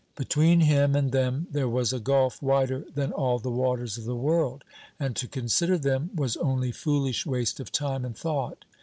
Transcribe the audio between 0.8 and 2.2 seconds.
and them there was a